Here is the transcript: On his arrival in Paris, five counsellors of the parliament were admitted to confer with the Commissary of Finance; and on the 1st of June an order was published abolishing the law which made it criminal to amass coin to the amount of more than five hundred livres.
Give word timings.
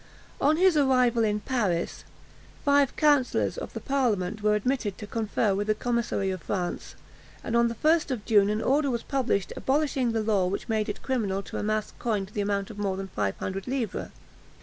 On 0.41 0.57
his 0.57 0.75
arrival 0.75 1.23
in 1.23 1.41
Paris, 1.41 2.05
five 2.65 2.95
counsellors 2.95 3.55
of 3.55 3.73
the 3.73 3.79
parliament 3.79 4.41
were 4.41 4.55
admitted 4.55 4.97
to 4.97 5.05
confer 5.05 5.53
with 5.53 5.67
the 5.67 5.75
Commissary 5.75 6.31
of 6.31 6.41
Finance; 6.41 6.95
and 7.43 7.55
on 7.55 7.67
the 7.67 7.75
1st 7.75 8.09
of 8.09 8.25
June 8.25 8.49
an 8.49 8.63
order 8.63 8.89
was 8.89 9.03
published 9.03 9.53
abolishing 9.55 10.11
the 10.11 10.23
law 10.23 10.47
which 10.47 10.67
made 10.67 10.89
it 10.89 11.03
criminal 11.03 11.43
to 11.43 11.57
amass 11.59 11.93
coin 11.99 12.25
to 12.25 12.33
the 12.33 12.41
amount 12.41 12.71
of 12.71 12.79
more 12.79 12.97
than 12.97 13.09
five 13.09 13.37
hundred 13.37 13.67
livres. 13.67 14.09